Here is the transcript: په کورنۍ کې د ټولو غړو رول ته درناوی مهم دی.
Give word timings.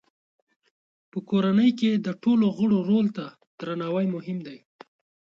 په 1.11 1.17
کورنۍ 1.29 1.71
کې 1.79 1.91
د 2.05 2.07
ټولو 2.23 2.45
غړو 2.57 2.79
رول 2.89 3.07
ته 3.17 3.25
درناوی 3.59 4.05
مهم 4.15 4.37
دی. 4.47 4.57